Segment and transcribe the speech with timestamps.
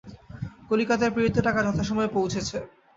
[0.69, 2.57] কলিকাতায় প্রেরিত টাকা যথাসময়ে পৌঁছেছে।